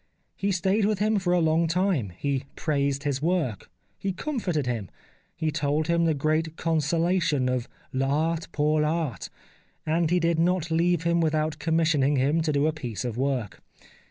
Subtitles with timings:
[0.35, 3.69] He stayed with him for a long time, he praised his work,
[3.99, 4.89] he comforted him,
[5.35, 9.29] he told him the great consolation of V Art pour I' Art,
[9.85, 13.61] and he did not leave him without commissioning him to do a piece of work.